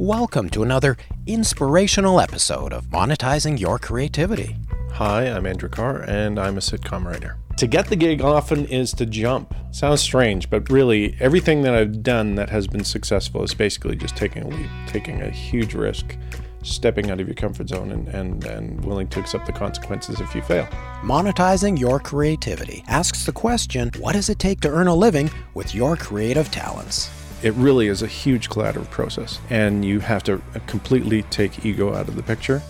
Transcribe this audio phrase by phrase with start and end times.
[0.00, 0.96] Welcome to another
[1.26, 4.56] inspirational episode of Monetizing Your Creativity.
[4.92, 7.36] Hi, I'm Andrew Carr, and I'm a sitcom writer.
[7.58, 9.54] To get the gig often is to jump.
[9.72, 14.16] Sounds strange, but really, everything that I've done that has been successful is basically just
[14.16, 16.16] taking a leap, taking a huge risk,
[16.62, 20.34] stepping out of your comfort zone, and, and, and willing to accept the consequences if
[20.34, 20.64] you fail.
[21.02, 25.74] Monetizing Your Creativity asks the question what does it take to earn a living with
[25.74, 27.10] your creative talents?
[27.42, 32.08] It really is a huge collaborative process and you have to completely take ego out
[32.08, 32.62] of the picture.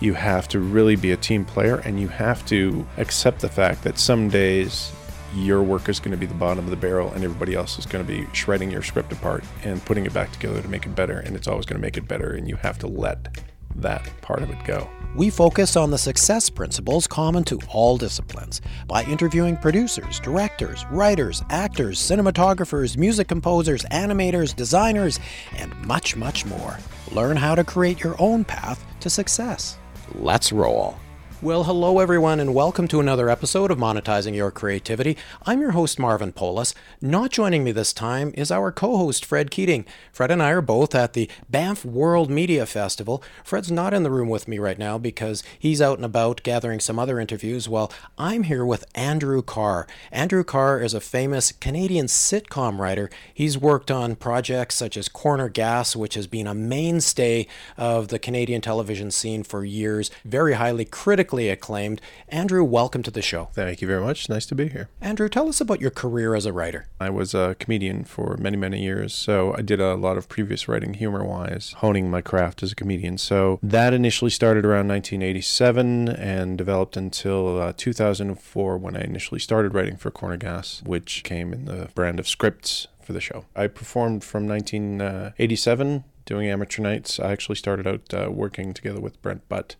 [0.00, 3.82] You have to really be a team player and you have to accept the fact
[3.84, 4.92] that some days
[5.34, 7.86] your work is going to be the bottom of the barrel and everybody else is
[7.86, 10.94] going to be shredding your script apart and putting it back together to make it
[10.94, 13.28] better and it's always going to make it better and you have to let
[13.82, 14.88] that part of it go.
[15.14, 21.42] We focus on the success principles common to all disciplines by interviewing producers, directors, writers,
[21.48, 25.18] actors, cinematographers, music composers, animators, designers,
[25.56, 26.78] and much, much more.
[27.12, 29.78] Learn how to create your own path to success.
[30.14, 30.96] Let's roll.
[31.46, 35.16] Well, hello everyone, and welcome to another episode of Monetizing Your Creativity.
[35.44, 36.74] I'm your host, Marvin Polis.
[37.00, 39.86] Not joining me this time is our co host, Fred Keating.
[40.10, 43.22] Fred and I are both at the Banff World Media Festival.
[43.44, 46.80] Fred's not in the room with me right now because he's out and about gathering
[46.80, 49.86] some other interviews, while I'm here with Andrew Carr.
[50.10, 53.08] Andrew Carr is a famous Canadian sitcom writer.
[53.32, 58.18] He's worked on projects such as Corner Gas, which has been a mainstay of the
[58.18, 62.00] Canadian television scene for years, very highly critical critically acclaimed.
[62.28, 63.50] Andrew, welcome to the show.
[63.52, 64.28] Thank you very much.
[64.28, 64.88] Nice to be here.
[65.02, 66.88] Andrew, tell us about your career as a writer.
[66.98, 69.12] I was a comedian for many, many years.
[69.14, 72.74] So I did a lot of previous writing humor wise, honing my craft as a
[72.74, 73.18] comedian.
[73.18, 79.74] So that initially started around 1987 and developed until uh, 2004 when I initially started
[79.74, 83.44] writing for Corner Gas, which came in the brand of scripts for the show.
[83.54, 87.20] I performed from 1987 doing amateur nights.
[87.20, 89.76] I actually started out uh, working together with Brent Butt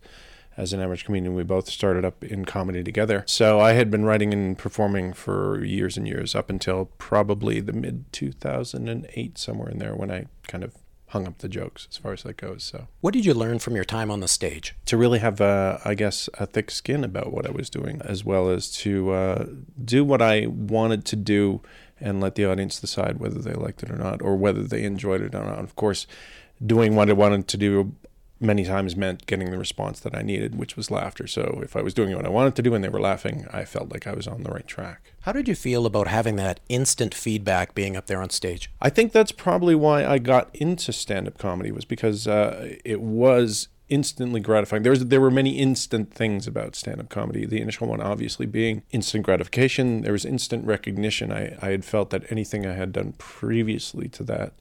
[0.57, 1.35] as an average comedian.
[1.35, 3.23] We both started up in comedy together.
[3.27, 7.73] So I had been writing and performing for years and years up until probably the
[7.73, 10.73] mid 2008, somewhere in there, when I kind of
[11.11, 12.63] hung up the jokes as far as that goes.
[12.63, 14.75] So, what did you learn from your time on the stage?
[14.87, 18.25] To really have, uh, I guess, a thick skin about what I was doing, as
[18.25, 19.45] well as to uh,
[19.83, 21.61] do what I wanted to do
[21.99, 25.21] and let the audience decide whether they liked it or not, or whether they enjoyed
[25.21, 25.59] it or not.
[25.59, 26.05] Of course,
[26.63, 27.95] doing what I wanted to do
[28.39, 31.27] many times meant getting the response that I needed, which was laughter.
[31.27, 33.65] So if I was doing what I wanted to do and they were laughing, I
[33.65, 35.13] felt like I was on the right track.
[35.21, 38.71] How did you feel about having that instant feedback being up there on stage?
[38.81, 43.69] I think that's probably why I got into stand-up comedy was because uh, it was
[43.89, 44.83] instantly gratifying.
[44.83, 47.45] There was there were many instant things about stand-up comedy.
[47.45, 50.01] The initial one obviously being instant gratification.
[50.01, 51.31] There was instant recognition.
[51.31, 54.53] I, I had felt that anything I had done previously to that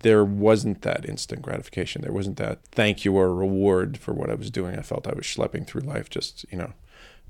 [0.00, 2.02] there wasn't that instant gratification.
[2.02, 4.78] There wasn't that thank you or reward for what I was doing.
[4.78, 6.72] I felt I was schlepping through life, just, you know,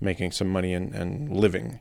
[0.00, 1.80] making some money and, and living.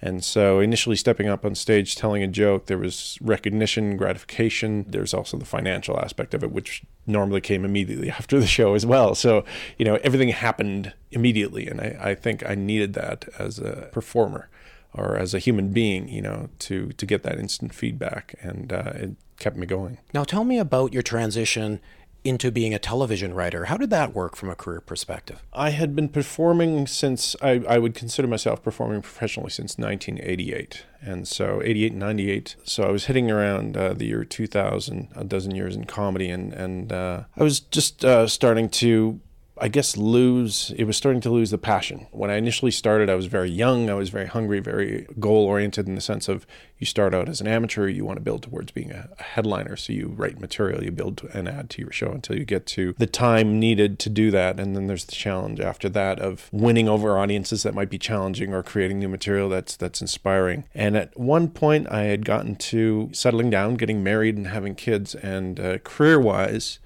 [0.00, 4.84] And so, initially stepping up on stage, telling a joke, there was recognition, gratification.
[4.88, 8.86] There's also the financial aspect of it, which normally came immediately after the show as
[8.86, 9.16] well.
[9.16, 9.44] So,
[9.76, 11.66] you know, everything happened immediately.
[11.66, 14.48] And I, I think I needed that as a performer
[14.94, 18.34] or as a human being, you know, to, to get that instant feedback.
[18.40, 19.98] And uh, it kept me going.
[20.12, 21.80] Now, tell me about your transition
[22.24, 23.66] into being a television writer.
[23.66, 25.42] How did that work from a career perspective?
[25.52, 30.84] I had been performing since I, I would consider myself performing professionally since 1988.
[31.00, 32.56] And so 88 and 98.
[32.64, 36.28] So I was hitting around uh, the year 2000, a dozen years in comedy.
[36.28, 39.20] And, and uh, I was just uh, starting to
[39.60, 42.06] I guess lose it was starting to lose the passion.
[42.10, 45.86] When I initially started, I was very young, I was very hungry, very goal oriented
[45.86, 46.46] in the sense of
[46.78, 49.92] you start out as an amateur, you want to build towards being a, headliner, so
[49.92, 53.06] you write material, you build an add to your show until you get to the
[53.06, 57.18] time needed to do that, and then there's the challenge after that of winning over
[57.18, 60.64] audiences that might be challenging or creating new material that's that's inspiring.
[60.74, 65.14] And at one point, I had gotten to settling down, getting married, and having kids,
[65.14, 66.78] and uh, career wise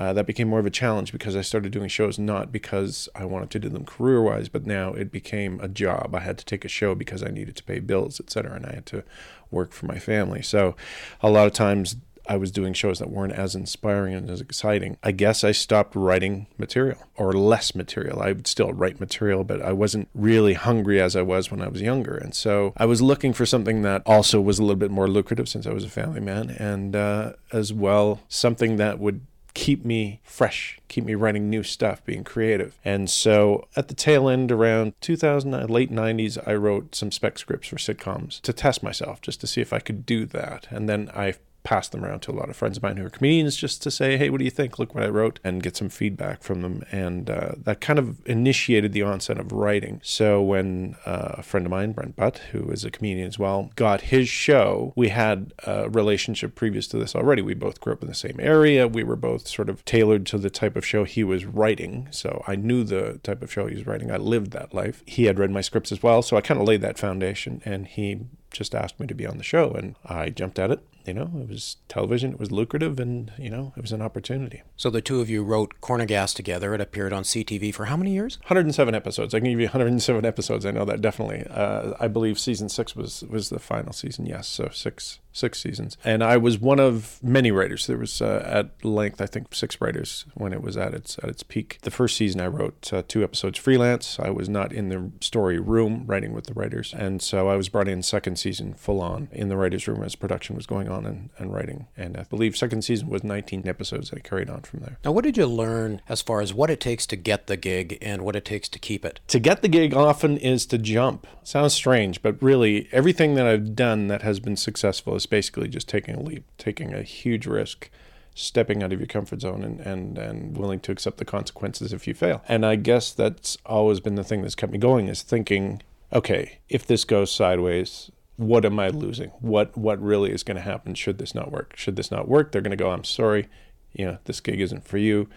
[0.00, 3.26] uh, that became more of a challenge because I started doing shows not because I
[3.26, 6.14] wanted to do them career wise, but now it became a job.
[6.14, 8.76] I had to take a show because I needed to pay bills, etc., and I
[8.76, 9.04] had to
[9.50, 10.40] work for my family.
[10.40, 10.74] So
[11.20, 14.96] a lot of times I was doing shows that weren't as inspiring and as exciting.
[15.02, 18.22] I guess I stopped writing material or less material.
[18.22, 21.68] I would still write material, but I wasn't really hungry as I was when I
[21.68, 22.16] was younger.
[22.16, 25.48] And so I was looking for something that also was a little bit more lucrative
[25.48, 29.26] since I was a family man and uh, as well something that would
[29.60, 32.78] keep me fresh, keep me writing new stuff, being creative.
[32.82, 37.38] And so at the tail end, around 2000, uh, late 90s, I wrote some spec
[37.38, 40.66] scripts for sitcoms to test myself, just to see if I could do that.
[40.70, 43.10] And then I passed them around to a lot of friends of mine who are
[43.10, 44.78] comedians just to say, hey, what do you think?
[44.78, 46.84] Look what I wrote, and get some feedback from them.
[46.90, 50.00] And uh, that kind of initiated the onset of writing.
[50.02, 53.70] So when uh, a friend of mine, Brent Butt, who is a comedian as well,
[53.76, 57.42] got his show, we had a relationship previous to this already.
[57.42, 58.88] We both grew up in the same area.
[58.88, 62.08] We were both sort of tailored to the type of show he was writing.
[62.10, 64.10] So I knew the type of show he was writing.
[64.10, 65.02] I lived that life.
[65.06, 66.22] He had read my scripts as well.
[66.22, 67.62] So I kind of laid that foundation.
[67.64, 68.20] And he
[68.50, 70.80] just asked me to be on the show, and I jumped at it.
[71.06, 74.62] You know, it was television, it was lucrative, and, you know, it was an opportunity.
[74.76, 76.74] So the two of you wrote Corner Gas together.
[76.74, 78.38] It appeared on CTV for how many years?
[78.42, 79.34] 107 episodes.
[79.34, 80.66] I can give you 107 episodes.
[80.66, 81.46] I know that definitely.
[81.48, 84.46] Uh, I believe season six was, was the final season, yes.
[84.46, 85.96] So six six seasons.
[86.04, 87.86] And I was one of many writers.
[87.86, 91.28] There was uh, at length, I think, six writers when it was at its at
[91.28, 91.78] its peak.
[91.82, 94.18] The first season, I wrote uh, two episodes freelance.
[94.18, 97.68] I was not in the story room writing with the writers, and so I was
[97.68, 101.06] brought in second season full on in the writers' room as production was going on
[101.06, 101.86] and, and writing.
[101.96, 104.12] And I believe second season was 19 episodes.
[104.12, 104.98] I carried on from there.
[105.04, 107.98] Now, what did you learn as far as what it takes to get the gig
[108.00, 109.20] and what it takes to keep it?
[109.28, 111.26] To get the gig often is to jump.
[111.42, 116.14] Sounds strange, but really everything that I've done that has been successful basically just taking
[116.14, 117.90] a leap, taking a huge risk,
[118.34, 122.06] stepping out of your comfort zone and, and, and willing to accept the consequences if
[122.06, 122.42] you fail.
[122.48, 125.82] And I guess that's always been the thing that's kept me going is thinking,
[126.12, 129.30] okay, if this goes sideways, what am I losing?
[129.40, 131.76] What what really is going to happen should this not work?
[131.76, 133.48] Should this not work, they're going to go, I'm sorry,
[133.92, 135.28] you know, this gig isn't for you.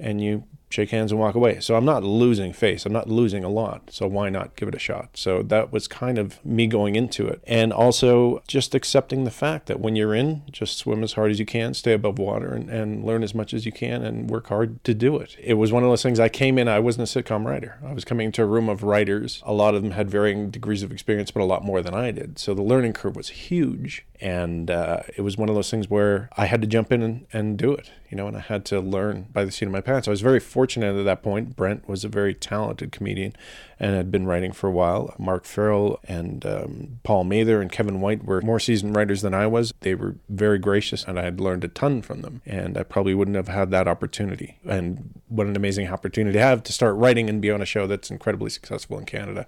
[0.00, 1.60] And you shake hands and walk away.
[1.60, 2.84] So I'm not losing face.
[2.84, 3.90] I'm not losing a lot.
[3.90, 5.10] So why not give it a shot?
[5.14, 7.42] So that was kind of me going into it.
[7.46, 11.38] And also just accepting the fact that when you're in, just swim as hard as
[11.38, 14.48] you can, stay above water, and, and learn as much as you can and work
[14.48, 15.36] hard to do it.
[15.42, 17.78] It was one of those things I came in, I wasn't a sitcom writer.
[17.84, 19.42] I was coming into a room of writers.
[19.46, 22.10] A lot of them had varying degrees of experience, but a lot more than I
[22.10, 22.38] did.
[22.38, 24.04] So the learning curve was huge.
[24.20, 27.26] And uh, it was one of those things where I had to jump in and,
[27.32, 29.80] and do it, you know, and I had to learn by the seat of my
[29.80, 30.08] pants.
[30.08, 31.54] I was very fortunate at that point.
[31.54, 33.32] Brent was a very talented comedian
[33.78, 35.14] and had been writing for a while.
[35.16, 39.46] Mark Farrell and um, Paul Mather and Kevin White were more seasoned writers than I
[39.46, 39.72] was.
[39.82, 42.42] They were very gracious, and I had learned a ton from them.
[42.44, 44.58] And I probably wouldn't have had that opportunity.
[44.68, 47.86] And what an amazing opportunity to have to start writing and be on a show
[47.86, 49.46] that's incredibly successful in Canada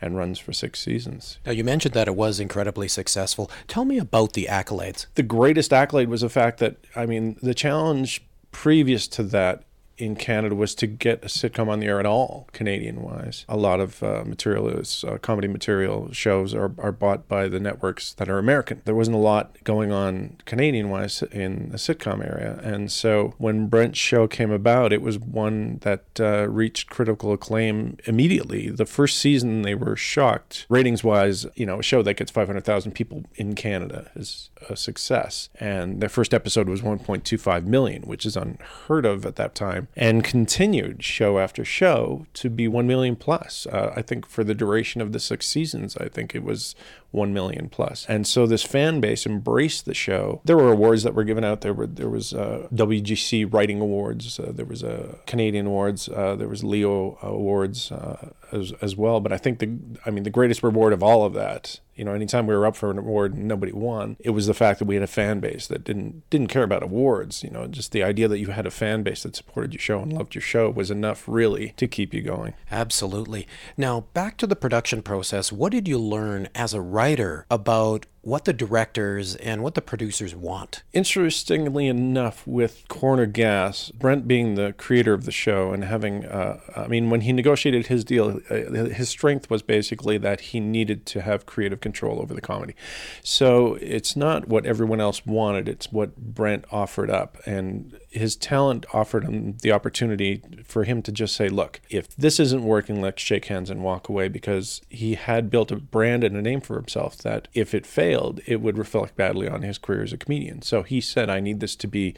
[0.00, 1.40] and runs for six seasons.
[1.44, 3.50] Now, you mentioned that it was incredibly successful.
[3.66, 5.06] Tell me about the accolades.
[5.16, 8.22] The greatest accolade was the fact that, I mean, the challenge
[8.52, 9.64] previous to that
[10.02, 13.44] in Canada was to get a sitcom on the air at all, Canadian wise.
[13.48, 17.60] A lot of uh, material is uh, comedy material shows are, are bought by the
[17.60, 18.82] networks that are American.
[18.84, 22.58] There wasn't a lot going on Canadian wise in the sitcom area.
[22.64, 27.96] And so when Brent's show came about, it was one that uh, reached critical acclaim
[28.04, 28.70] immediately.
[28.70, 30.66] The first season, they were shocked.
[30.68, 35.48] Ratings wise, you know, a show that gets 500,000 people in Canada is a success.
[35.60, 40.24] And their first episode was 1.25 million, which is unheard of at that time, and
[40.24, 43.66] continued show after show to be 1 million plus.
[43.66, 46.74] Uh, I think for the duration of the six seasons, I think it was
[47.12, 48.06] 1 million plus.
[48.08, 50.40] And so this fan base embraced the show.
[50.44, 51.60] There were awards that were given out.
[51.60, 54.40] There were there was uh, WGC Writing Awards.
[54.40, 56.08] Uh, there was a uh, Canadian Awards.
[56.08, 59.20] Uh, there was Leo Awards uh, as, as well.
[59.20, 62.14] But I think the I mean the greatest reward of all of that you know,
[62.14, 64.86] anytime we were up for an award and nobody won, it was the fact that
[64.86, 67.44] we had a fan base that didn't didn't care about awards.
[67.44, 70.00] You know, just the idea that you had a fan base that supported your show
[70.00, 72.54] and loved your show was enough, really, to keep you going.
[72.70, 73.46] Absolutely.
[73.76, 75.52] Now, back to the production process.
[75.52, 77.01] What did you learn as a writer
[77.50, 80.84] about what the directors and what the producers want.
[80.92, 86.60] Interestingly enough, with Corner Gas, Brent being the creator of the show and having, uh,
[86.76, 91.04] I mean, when he negotiated his deal, uh, his strength was basically that he needed
[91.06, 92.76] to have creative control over the comedy.
[93.24, 97.38] So it's not what everyone else wanted, it's what Brent offered up.
[97.44, 102.38] And his talent offered him the opportunity for him to just say, look, if this
[102.38, 106.36] isn't working, let's shake hands and walk away because he had built a brand and
[106.36, 110.02] a name for himself that if it failed, it would reflect badly on his career
[110.02, 110.62] as a comedian.
[110.62, 112.14] So he said, I need this to be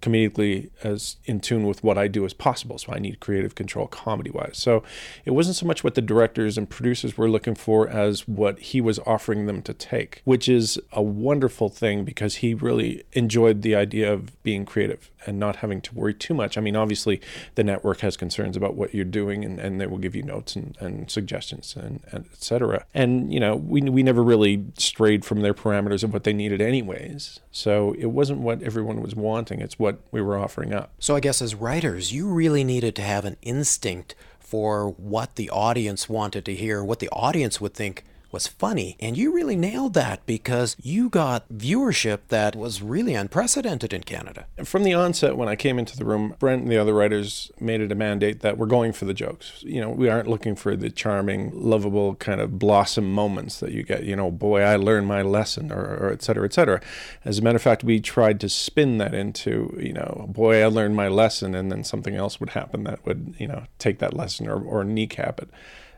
[0.00, 2.78] comedically as in tune with what I do as possible.
[2.78, 4.58] So I need creative control comedy wise.
[4.58, 4.82] So
[5.24, 8.80] it wasn't so much what the directors and producers were looking for as what he
[8.80, 13.74] was offering them to take, which is a wonderful thing because he really enjoyed the
[13.74, 16.56] idea of being creative and not having to worry too much.
[16.56, 17.20] I mean, obviously,
[17.54, 20.56] the network has concerns about what you're doing, and, and they will give you notes
[20.56, 22.86] and, and suggestions and, and et cetera.
[22.94, 26.62] And, you know, we, we never really strayed from their parameters of what they needed,
[26.62, 27.40] anyways.
[27.50, 30.92] So it wasn't what everyone was wanting, it's what we were offering up.
[30.98, 35.48] So I guess as writers, you really needed to have an instinct for what the
[35.50, 38.96] audience wanted to hear, what the audience would think was funny.
[39.00, 44.46] And you really nailed that because you got viewership that was really unprecedented in Canada.
[44.64, 47.80] From the onset, when I came into the room, Brent and the other writers made
[47.80, 49.62] it a mandate that we're going for the jokes.
[49.62, 53.82] You know, we aren't looking for the charming, lovable kind of blossom moments that you
[53.82, 56.80] get, you know, boy, I learned my lesson, or, or et cetera, et cetera.
[57.24, 60.66] As a matter of fact, we tried to spin that into, you know, boy, I
[60.66, 64.14] learned my lesson, and then something else would happen that would, you know, take that
[64.14, 65.50] lesson or, or kneecap it.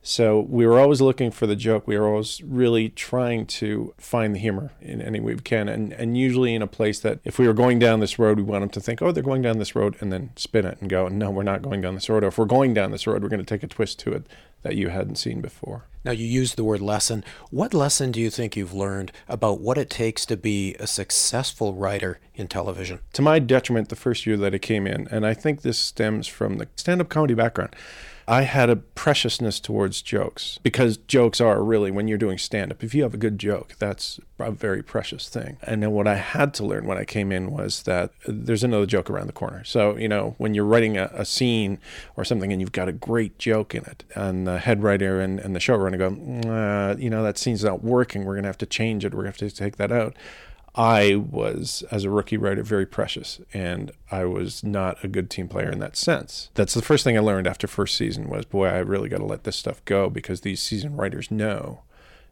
[0.04, 1.86] So we were always looking for the joke.
[1.86, 5.92] We were always really trying to find the humor in any way we can, and
[5.92, 8.62] and usually in a place that if we were going down this road, we want
[8.62, 11.06] them to think, oh, they're going down this road, and then spin it and go,
[11.06, 12.24] no, we're not going down this road.
[12.24, 14.26] Or if we're going down this road, we're going to take a twist to it
[14.62, 15.84] that you hadn't seen before.
[16.04, 17.24] Now, you used the word lesson.
[17.50, 21.74] What lesson do you think you've learned about what it takes to be a successful
[21.74, 22.98] writer in television?
[23.12, 26.26] To my detriment, the first year that I came in, and I think this stems
[26.26, 27.76] from the stand up comedy background.
[28.28, 32.84] I had a preciousness towards jokes because jokes are really, when you're doing stand up,
[32.84, 35.56] if you have a good joke, that's a very precious thing.
[35.62, 38.86] And then what I had to learn when I came in was that there's another
[38.86, 39.64] joke around the corner.
[39.64, 41.78] So, you know, when you're writing a, a scene
[42.16, 45.40] or something and you've got a great joke in it, and the head writer and,
[45.40, 48.24] and the showrunner go, uh, you know, that scene's not working.
[48.24, 49.12] We're going to have to change it.
[49.12, 50.16] We're going to have to take that out.
[50.74, 55.46] I was, as a rookie writer, very precious, and I was not a good team
[55.46, 56.48] player in that sense.
[56.54, 59.26] That's the first thing I learned after first season was, boy, I really got to
[59.26, 61.82] let this stuff go because these season writers know,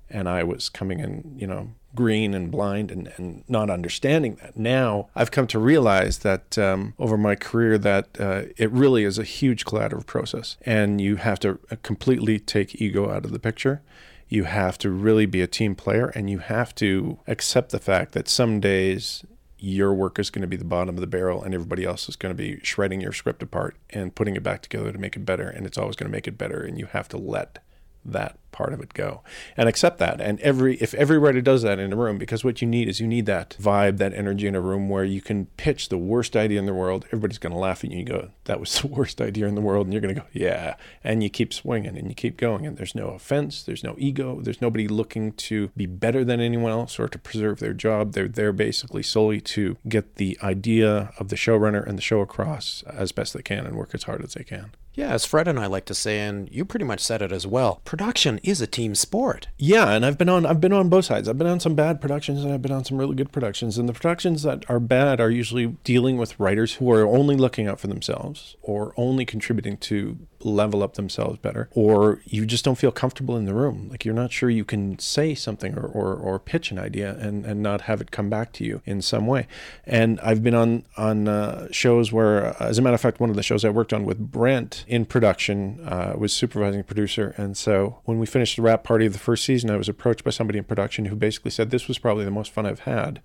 [0.09, 4.57] and I was coming in, you know, green and blind and, and not understanding that.
[4.57, 9.19] Now I've come to realize that um, over my career that uh, it really is
[9.19, 13.39] a huge collaborative process, and you have to uh, completely take ego out of the
[13.39, 13.83] picture
[14.31, 18.13] you have to really be a team player and you have to accept the fact
[18.13, 19.25] that some days
[19.59, 22.17] your work is going to be the bottom of the barrel and everybody else is
[22.17, 25.27] going to be shredding your script apart and putting it back together to make it
[25.27, 27.59] better and it's always going to make it better and you have to let
[28.05, 29.23] that part of it go.
[29.57, 30.21] And accept that.
[30.21, 33.01] And every if every writer does that in a room because what you need is
[33.01, 36.37] you need that vibe that energy in a room where you can pitch the worst
[36.37, 37.05] idea in the world.
[37.07, 39.55] Everybody's going to laugh at you and you go that was the worst idea in
[39.55, 39.87] the world.
[39.87, 40.77] And you're going to go yeah.
[41.03, 42.67] And you keep swinging and you keep going.
[42.67, 43.63] And there's no offense.
[43.63, 44.41] There's no ego.
[44.41, 48.13] There's nobody looking to be better than anyone else or to preserve their job.
[48.13, 52.83] They're there basically solely to get the idea of the showrunner and the show across
[52.87, 55.59] as best they can and work as hard as they can yeah, as Fred and
[55.59, 57.81] I like to say, and you pretty much said it as well.
[57.87, 59.49] Production is a team sport.
[59.57, 61.27] Yeah, and I've been on I've been on both sides.
[61.27, 63.79] I've been on some bad productions and I've been on some really good productions.
[63.79, 67.67] And the productions that are bad are usually dealing with writers who are only looking
[67.67, 72.77] out for themselves or only contributing to level up themselves better, or you just don't
[72.77, 73.89] feel comfortable in the room.
[73.91, 77.45] Like you're not sure you can say something or, or, or pitch an idea and,
[77.45, 79.47] and not have it come back to you in some way.
[79.85, 83.37] And I've been on on uh, shows where, as a matter of fact, one of
[83.37, 87.35] the shows I worked on with Brent in production uh, was supervising producer.
[87.37, 90.25] And so when we finished the wrap party of the first season, I was approached
[90.25, 93.21] by somebody in production who basically said, This was probably the most fun I've had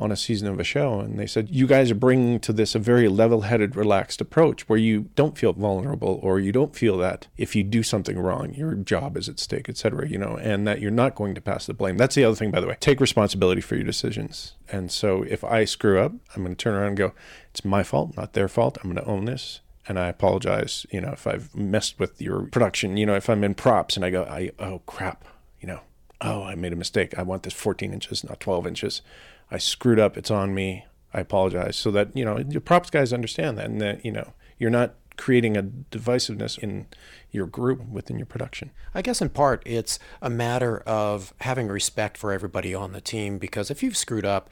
[0.00, 0.98] on a season of a show.
[0.98, 4.68] And they said, You guys are bringing to this a very level headed, relaxed approach
[4.68, 8.54] where you don't feel vulnerable or you don't feel that if you do something wrong,
[8.54, 10.08] your job is at stake, etc.
[10.08, 11.96] You know, and that you're not going to pass the blame.
[11.96, 12.76] That's the other thing, by the way.
[12.80, 14.54] Take responsibility for your decisions.
[14.72, 17.12] And so if I screw up, I'm going to turn around and go,
[17.50, 18.78] It's my fault, not their fault.
[18.82, 22.42] I'm going to own this and I apologize, you know, if I've messed with your
[22.42, 25.24] production, you know, if I'm in props and I go, I, oh crap,
[25.60, 25.80] you know,
[26.20, 27.18] oh, I made a mistake.
[27.18, 29.02] I want this 14 inches, not 12 inches.
[29.50, 30.16] I screwed up.
[30.16, 30.84] It's on me.
[31.12, 31.76] I apologize.
[31.76, 34.94] So that, you know, your props guys understand that and that, you know, you're not
[35.16, 36.86] creating a divisiveness in
[37.30, 38.70] your group within your production.
[38.94, 43.38] I guess in part it's a matter of having respect for everybody on the team
[43.38, 44.48] because if you've screwed up,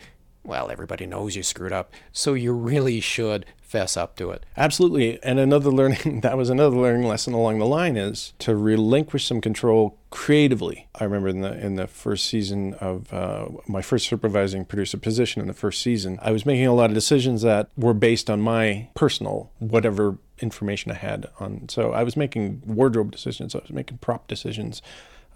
[0.48, 1.92] well, everybody knows you screwed up.
[2.10, 4.46] So you really should fess up to it.
[4.56, 5.22] Absolutely.
[5.22, 9.42] And another learning, that was another learning lesson along the line is to relinquish some
[9.42, 10.88] control creatively.
[10.94, 15.42] I remember in the in the first season of uh, my first supervising producer position
[15.42, 18.40] in the first season, I was making a lot of decisions that were based on
[18.40, 21.68] my personal whatever information I had on.
[21.68, 24.80] So I was making wardrobe decisions, I was making prop decisions,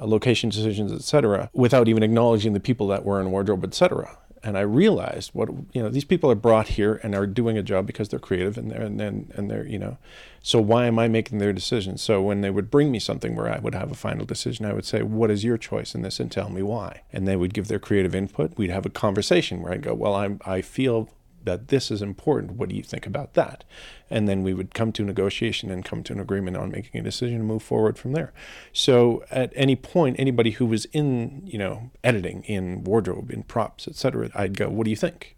[0.01, 4.59] uh, location decisions, etc., without even acknowledging the people that were in wardrobe, etc and
[4.59, 7.87] I realized what you know these people are brought here and are doing a job
[7.87, 9.99] because they're creative and they're and then and they're you know
[10.43, 12.03] so why am I making their decisions?
[12.03, 14.73] So when they would bring me something where I would have a final decision, I
[14.73, 17.03] would say, "What is your choice in this?" and tell me why.
[17.13, 18.59] And they would give their creative input.
[18.59, 21.09] We'd have a conversation where I'd go, "Well, I'm I feel
[21.45, 22.53] that this is important.
[22.53, 23.65] What do you think about that?
[24.11, 27.05] And then we would come to negotiation and come to an agreement on making a
[27.05, 28.33] decision and move forward from there.
[28.73, 33.89] So at any point, anybody who was in, you know, editing, in wardrobe, in props,
[33.89, 35.37] etc., I'd go, what do you think?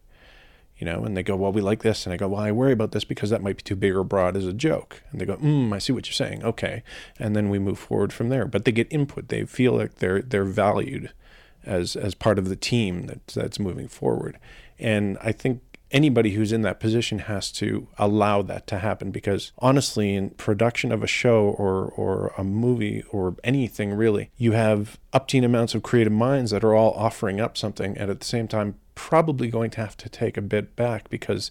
[0.77, 2.05] you know, and they go, well, we like this.
[2.05, 4.03] And I go, well, I worry about this because that might be too big or
[4.03, 5.03] broad as a joke.
[5.11, 6.43] And they go, "Hmm, I see what you're saying.
[6.45, 6.83] Okay.
[7.19, 8.45] And then we move forward from there.
[8.45, 9.29] But they get input.
[9.29, 11.13] They feel like they're, they're valued
[11.65, 14.39] as, as part of the team that, that's moving forward.
[14.79, 15.63] And I think
[15.95, 20.93] anybody who's in that position has to allow that to happen because honestly in production
[20.93, 25.83] of a show or or a movie or anything really you have upteen amounts of
[25.83, 29.71] creative minds that are all offering up something and at the same time probably going
[29.71, 31.51] to have to take a bit back because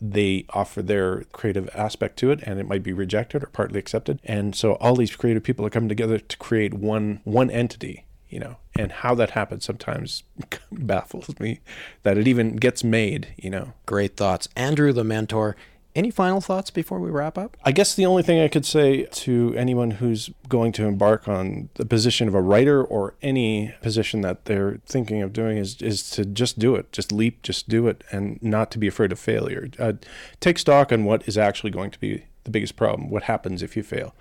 [0.00, 4.20] they offer their creative aspect to it and it might be rejected or partly accepted.
[4.24, 8.38] And so all these creative people are coming together to create one one entity you
[8.38, 10.22] know and how that happens sometimes
[10.72, 11.60] baffles me
[12.02, 14.48] that it even gets made you know Great thoughts.
[14.54, 15.56] Andrew, the mentor,
[15.94, 17.56] any final thoughts before we wrap up?
[17.64, 21.70] I guess the only thing I could say to anyone who's going to embark on
[21.74, 26.10] the position of a writer or any position that they're thinking of doing is is
[26.10, 29.18] to just do it, just leap, just do it, and not to be afraid of
[29.18, 29.70] failure.
[29.78, 29.94] Uh,
[30.38, 33.08] take stock on what is actually going to be the biggest problem.
[33.08, 34.14] What happens if you fail?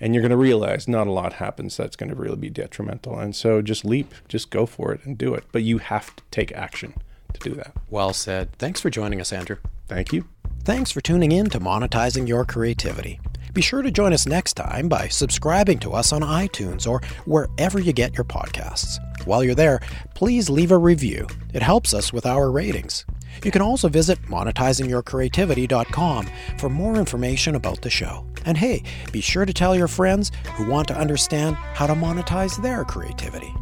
[0.00, 3.18] And you're going to realize not a lot happens that's going to really be detrimental.
[3.18, 5.44] And so just leap, just go for it and do it.
[5.52, 6.94] But you have to take action
[7.34, 7.72] to do that.
[7.90, 8.52] Well said.
[8.58, 9.58] Thanks for joining us, Andrew.
[9.88, 10.26] Thank you.
[10.64, 13.20] Thanks for tuning in to Monetizing Your Creativity.
[13.52, 17.80] Be sure to join us next time by subscribing to us on iTunes or wherever
[17.80, 18.98] you get your podcasts.
[19.26, 19.80] While you're there,
[20.14, 21.26] please leave a review.
[21.52, 23.04] It helps us with our ratings.
[23.44, 28.26] You can also visit monetizingyourcreativity.com for more information about the show.
[28.44, 28.82] And hey,
[29.12, 33.54] be sure to tell your friends who want to understand how to monetize their creativity.